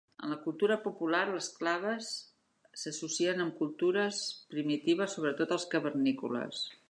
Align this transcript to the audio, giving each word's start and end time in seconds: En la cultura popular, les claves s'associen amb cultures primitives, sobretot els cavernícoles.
En 0.27 0.31
la 0.33 0.35
cultura 0.43 0.77
popular, 0.85 1.19
les 1.33 1.49
claves 1.57 2.07
s'associen 2.85 3.45
amb 3.45 3.55
cultures 3.61 4.21
primitives, 4.55 5.17
sobretot 5.19 5.57
els 5.59 5.69
cavernícoles. 5.75 6.67